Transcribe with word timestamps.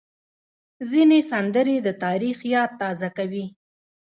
ځینې 0.89 1.19
سندرې 1.31 1.77
د 1.85 1.89
تاریخ 2.03 2.37
یاد 2.53 2.71
تازه 2.81 3.09
کوي. 3.17 3.45